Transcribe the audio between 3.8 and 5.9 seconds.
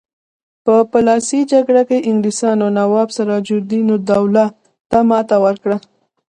الدوله ته ماتې ورکړه.